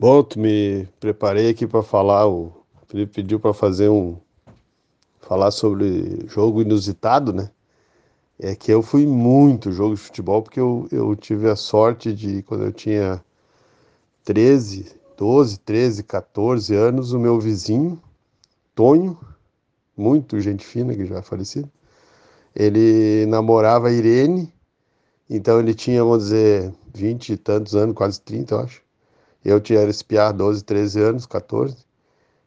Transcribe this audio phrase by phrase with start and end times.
[0.00, 2.26] Bom, me preparei aqui para falar.
[2.26, 2.54] O
[2.86, 4.16] Felipe pediu para fazer um.
[5.20, 7.50] falar sobre jogo inusitado, né?
[8.38, 12.42] É que eu fui muito jogo de futebol porque eu, eu tive a sorte de,
[12.44, 13.22] quando eu tinha
[14.24, 18.00] 13, 12, 13, 14 anos, o meu vizinho,
[18.74, 19.18] Tonho,
[19.94, 21.70] muito gente fina, que já é falecido,
[22.56, 24.50] ele namorava a Irene,
[25.28, 28.89] então ele tinha, vamos dizer, 20 e tantos anos, quase 30, eu acho.
[29.44, 31.76] Eu tinha espiar 12, 13 anos, 14.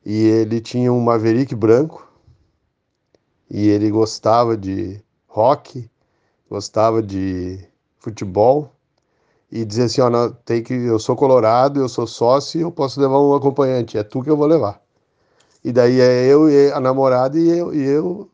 [0.05, 2.07] E ele tinha um Maverick branco.
[3.49, 5.89] E ele gostava de rock,
[6.49, 7.59] gostava de
[7.97, 8.71] futebol.
[9.51, 12.99] E dizia assim: ó, tem que, eu sou colorado, eu sou sócio e eu posso
[12.99, 13.97] levar um acompanhante.
[13.97, 14.81] É tu que eu vou levar.
[15.63, 18.29] E daí é eu, a namorada e eu, e eu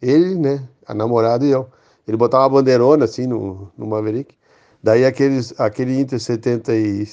[0.00, 0.68] ele, né?
[0.86, 1.68] A namorada e eu.
[2.06, 4.34] Ele botava uma bandeirona assim no, no Maverick.
[4.82, 7.06] Daí aqueles, aquele Inter 70 e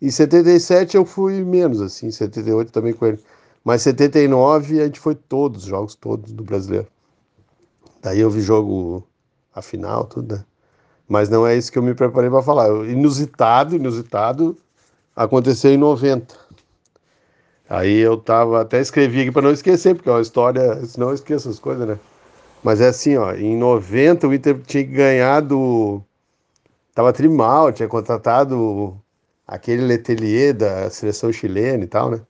[0.00, 3.20] em 77 eu fui menos, assim, 78 também com ele.
[3.64, 6.86] Mas 79 a gente foi todos, os jogos todos do brasileiro.
[8.02, 9.06] Daí eu vi jogo
[9.54, 10.44] a final, tudo, né?
[11.08, 12.68] Mas não é isso que eu me preparei para falar.
[12.86, 14.56] Inusitado, inusitado,
[15.16, 16.34] aconteceu em 90.
[17.68, 21.14] Aí eu tava, até escrevi aqui para não esquecer, porque é uma história, senão eu
[21.14, 21.98] esqueço as coisas, né?
[22.62, 26.04] Mas é assim, ó, em 90 o Inter tinha ganhado,
[26.94, 28.98] tava trimal, tinha contratado
[29.46, 32.20] aquele Letelier da seleção chilena e tal, né?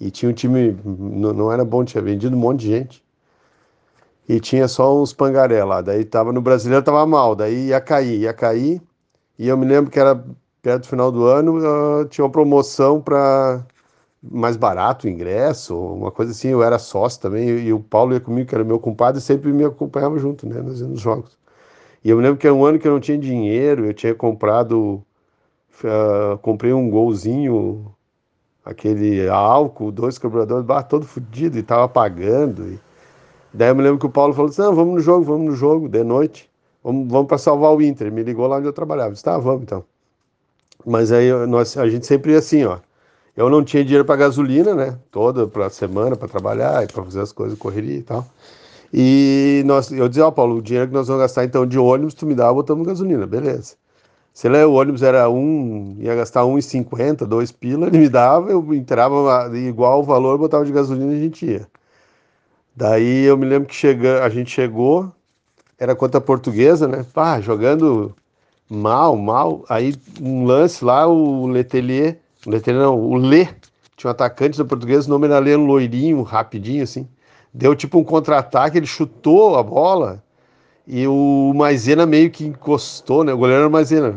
[0.00, 3.04] E tinha um time, não, não era bom, tinha vendido um monte de gente.
[4.28, 5.80] E tinha só uns pangaré lá.
[5.80, 7.34] Daí tava no brasileiro, tava mal.
[7.34, 8.82] Daí ia cair, ia cair.
[9.38, 10.22] E eu me lembro que era
[10.62, 13.64] perto do final do ano, uh, tinha uma promoção para
[14.22, 16.48] mais barato o ingresso, uma coisa assim.
[16.48, 17.48] Eu era sócio também.
[17.48, 20.60] E, e o Paulo ia comigo, que era meu compadre, sempre me acompanhava junto, né?
[20.60, 21.38] Nos, nos jogos.
[22.04, 24.14] E eu me lembro que era um ano que eu não tinha dinheiro, eu tinha
[24.14, 25.02] comprado
[25.84, 27.94] Uh, comprei um golzinho,
[28.64, 32.66] aquele álcool, dois carburadores, bar todo fodido e tava pagando.
[32.66, 32.80] E...
[33.52, 35.54] Daí eu me lembro que o Paulo falou assim: não, vamos no jogo, vamos no
[35.54, 36.50] jogo, de noite,
[36.82, 38.10] vamos, vamos para salvar o Inter.
[38.10, 39.10] Me ligou lá onde eu trabalhava.
[39.10, 39.84] Eu disse: tá, vamos então.
[40.84, 42.78] Mas aí nós, a gente sempre ia assim, ó.
[43.36, 44.98] Eu não tinha dinheiro para gasolina, né?
[45.10, 48.26] Toda para semana para trabalhar e para fazer as coisas, correria e tal.
[48.92, 52.14] E nós, eu dizia, ó, Paulo, o dinheiro que nós vamos gastar então de ônibus,
[52.14, 53.74] tu me dá, botamos gasolina, beleza.
[54.36, 58.74] Sei lá, o ônibus era um, ia gastar 1,50, 2 pila, ele me dava, eu
[58.74, 61.66] entrava igual o valor, botava de gasolina e a gente ia.
[62.76, 65.10] Daí eu me lembro que chega, a gente chegou,
[65.78, 67.02] era contra a portuguesa, né?
[67.14, 68.14] Pá, jogando
[68.68, 69.64] mal, mal.
[69.70, 73.46] Aí um lance lá, o Letelier, o Letelier não, o Lê,
[73.96, 77.08] tinha um atacante da portuguesa, o nome era Lê, loirinho, rapidinho assim.
[77.54, 80.22] Deu tipo um contra-ataque, ele chutou a bola,
[80.86, 83.32] e o Maisena meio que encostou, né?
[83.32, 84.14] O goleiro era o Maisena.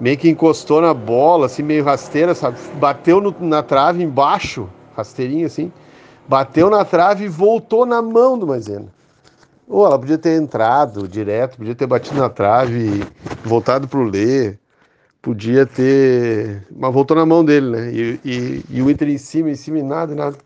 [0.00, 2.58] Meio que encostou na bola, assim, meio rasteira, sabe?
[2.74, 5.70] Bateu no, na trave embaixo, rasteirinho assim.
[6.26, 8.88] Bateu na trave e voltou na mão do Maisena.
[9.68, 13.04] Ou ela podia ter entrado direto, podia ter batido na trave,
[13.44, 14.58] voltado pro Lê,
[15.20, 16.66] podia ter.
[16.74, 17.92] Mas voltou na mão dele, né?
[17.92, 20.36] E, e, e o Inter em cima, em cima e nada, nada.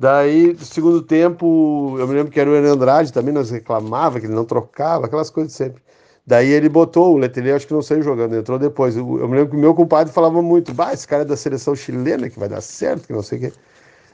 [0.00, 4.24] Daí, segundo tempo, eu me lembro que era o Enem Andrade também, nós reclamava que
[4.24, 5.82] ele não trocava, aquelas coisas sempre.
[6.26, 8.96] Daí ele botou o Letelier, acho que não saiu jogando, entrou depois.
[8.96, 11.76] Eu, me lembro que o meu compadre falava muito, bah, esse cara é da seleção
[11.76, 13.52] chilena, que vai dar certo, que não sei o quê.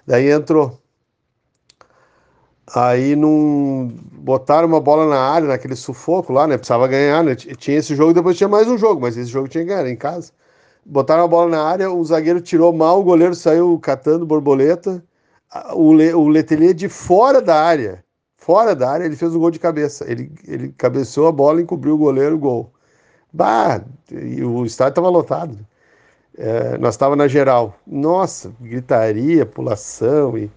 [0.04, 0.76] Daí entrou.
[2.74, 6.56] Aí não botaram uma bola na área, naquele sufoco lá, né?
[6.56, 7.36] Precisava ganhar, né?
[7.36, 9.96] Tinha esse jogo, depois tinha mais um jogo, mas esse jogo tinha que ganhar em
[9.96, 10.32] casa.
[10.84, 15.00] Botaram a bola na área, o zagueiro tirou mal, o goleiro saiu catando borboleta
[15.74, 18.04] o, Le, o Letelier de fora da área,
[18.36, 20.10] fora da área, ele fez um gol de cabeça.
[20.10, 22.72] Ele, ele cabeceou a bola, encobriu o goleiro, gol.
[23.32, 25.58] Bah, e o estádio estava lotado.
[26.38, 27.74] É, nós estávamos na geral.
[27.86, 30.50] Nossa, gritaria, pulação e,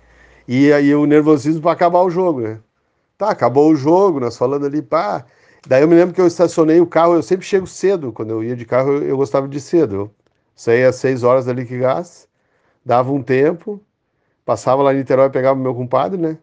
[0.47, 2.59] e aí o nervosismo para acabar o jogo, né?
[3.17, 5.25] Tá, acabou o jogo, nós falando ali, pá.
[5.67, 8.43] Daí eu me lembro que eu estacionei o carro, eu sempre chego cedo, quando eu
[8.43, 9.95] ia de carro eu, eu gostava de cedo.
[9.95, 10.11] Eu
[10.55, 11.79] saía às seis horas dali que
[12.85, 13.81] dava um tempo,
[14.49, 16.39] Passava lá em Niterói, pegava meu compadre, né?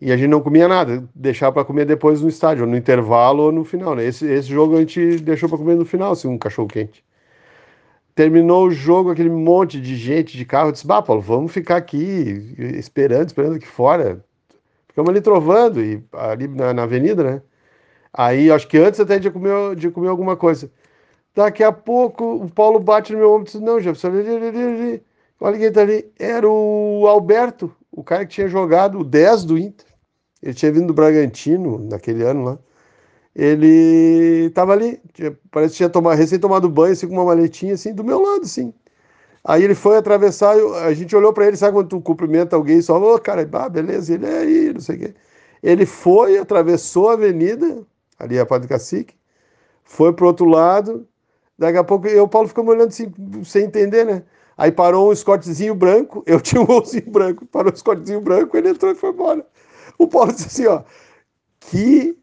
[0.00, 3.52] E a gente não comia nada, deixava para comer depois no estádio, no intervalo ou
[3.52, 4.06] no final, né?
[4.06, 7.04] Esse, esse jogo a gente deixou para comer no final, assim, um cachorro quente.
[8.14, 11.76] Terminou o jogo, aquele monte de gente de carro, eu disse, bah, Paulo, vamos ficar
[11.76, 14.24] aqui esperando, esperando aqui fora.
[14.88, 17.42] Ficamos ali trovando, e ali na, na avenida, né?
[18.14, 20.70] Aí, acho que antes até de comer, de comer alguma coisa.
[21.34, 24.08] Daqui a pouco, o Paulo bate no meu ombro e diz, não, Jefferson,
[25.40, 26.10] Olha quem tá ali.
[26.18, 29.86] Era o Alberto, o cara que tinha jogado o 10 do Inter.
[30.42, 32.58] Ele tinha vindo do Bragantino naquele ano lá.
[33.34, 37.74] Ele estava ali, tinha, parece que tinha tomado, recém tomado banho, assim, com uma maletinha,
[37.74, 38.72] assim, do meu lado, assim.
[39.44, 42.98] Aí ele foi atravessar, a gente olhou para ele, sabe quando tu cumprimenta alguém só,
[43.00, 45.14] ô cara, ah, beleza, ele é aí, não sei o quê.
[45.62, 47.84] Ele foi, atravessou a avenida,
[48.18, 49.14] ali a Padre Cacique,
[49.84, 51.06] foi pro outro lado,
[51.58, 53.12] daqui a pouco, eu, o Paulo ficou me olhando assim,
[53.44, 54.24] sem entender, né?
[54.56, 58.70] Aí parou um escotezinho branco, eu tinha um golzinho branco, parou um escotezinho branco, ele
[58.70, 59.46] entrou e foi embora.
[59.98, 60.82] O Paulo disse assim, ó,
[61.60, 62.16] que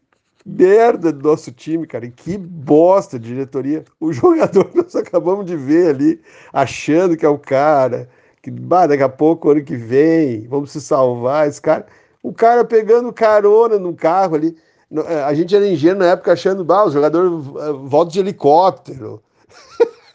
[0.44, 2.04] merda do nosso time, cara.
[2.06, 3.84] E que bosta de diretoria.
[3.98, 6.20] O jogador que nós acabamos de ver ali,
[6.52, 8.08] achando que é o cara,
[8.42, 11.48] que bah, daqui a pouco, ano que vem, vamos se salvar.
[11.48, 11.86] Esse cara,
[12.22, 14.56] o cara pegando carona no carro ali.
[14.92, 19.22] Eh, a gente era ingênuo na época achando, bah, o jogador eh, volta de helicóptero,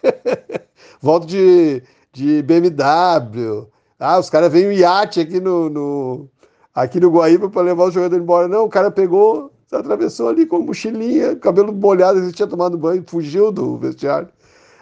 [1.02, 1.84] volta de,
[2.20, 3.68] de BMW.
[4.00, 6.30] Ah, os caras vêm um iate aqui no, no
[6.74, 8.48] aqui no Guaíba para levar o jogador embora.
[8.48, 13.52] Não, o cara pegou atravessou ali com mochilinha, cabelo molhado, ele tinha tomado banho, fugiu
[13.52, 14.28] do vestiário.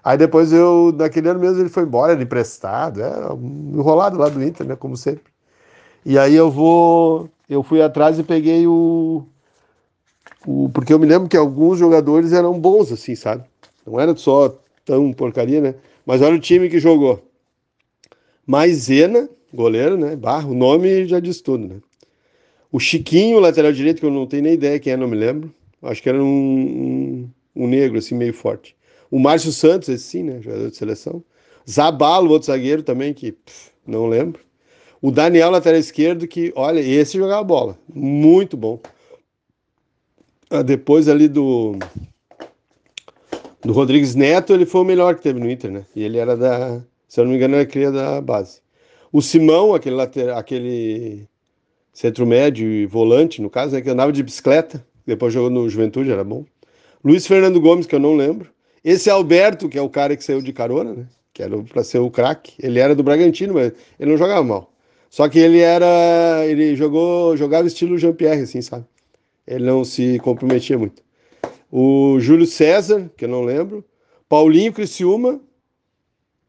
[0.03, 3.11] Aí depois eu, naquele ano mesmo, ele foi embora, ele emprestado, é
[3.73, 5.25] enrolado lá do Inter, né, como sempre.
[6.05, 9.25] E aí eu vou, eu fui atrás e peguei o,
[10.45, 13.43] o porque eu me lembro que alguns jogadores eram bons assim, sabe?
[13.85, 15.75] Não era só tão porcaria, né?
[16.05, 17.26] Mas olha o time que jogou.
[18.47, 20.15] Maisena, goleiro, né?
[20.15, 21.75] Barro, o nome já diz tudo, né?
[22.71, 25.53] O Chiquinho, lateral direito, que eu não tenho nem ideia quem é, não me lembro.
[25.83, 28.73] Acho que era um, um, um negro, assim, meio forte.
[29.11, 30.41] O Márcio Santos, esse sim, né?
[30.41, 31.21] Jogador de seleção.
[31.69, 34.41] Zabalo, outro zagueiro também, que pff, não lembro.
[35.01, 37.77] O Daniel, lateral esquerdo, que, olha, esse jogava bola.
[37.93, 38.79] Muito bom.
[40.49, 41.77] Ah, depois ali do.
[43.61, 45.85] Do Rodrigues Neto, ele foi o melhor que teve no Inter, né?
[45.93, 46.81] E ele era da.
[47.07, 48.61] Se eu não me engano, ele cria da base.
[49.11, 51.27] O Simão, aquele, lateral, aquele
[51.93, 56.11] centro médio e volante, no caso, né, que andava de bicicleta, depois jogou no Juventude,
[56.11, 56.45] era bom.
[57.03, 58.51] Luiz Fernando Gomes, que eu não lembro.
[58.83, 61.07] Esse Alberto, que é o cara que saiu de carona, né?
[61.33, 62.53] Que era para ser o craque.
[62.59, 64.73] Ele era do Bragantino, mas ele não jogava mal.
[65.09, 66.45] Só que ele era.
[66.45, 68.85] Ele jogou, jogava estilo Jean-Pierre, assim, sabe?
[69.45, 71.01] Ele não se comprometia muito.
[71.71, 73.83] O Júlio César, que eu não lembro.
[74.27, 75.39] Paulinho Criciúma,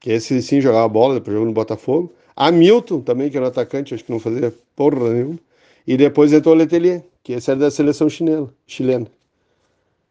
[0.00, 2.12] que esse sim jogava bola, depois jogou no Botafogo.
[2.36, 5.38] Hamilton também, que era atacante, acho que não fazia porra nenhuma.
[5.86, 9.06] E depois entrou o Letelier, que esse era da seleção chinela, chilena.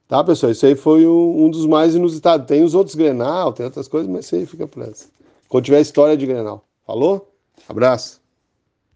[0.08, 0.52] Tá, pessoal?
[0.52, 2.48] Isso aí foi um, um dos mais inusitados.
[2.48, 5.08] Tem os outros Grenal, tem outras coisas, mas isso aí fica por essa.
[5.50, 6.66] Quando tiver história de Grenal.
[6.86, 7.30] Falou?
[7.68, 8.22] Abraço.